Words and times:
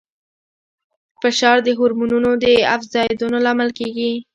فشار 1.21 1.57
د 1.63 1.69
هورمونونو 1.79 2.31
د 2.43 2.45
افرازېدو 2.75 3.25
لامل 3.45 3.69
کېږي. 3.79 4.11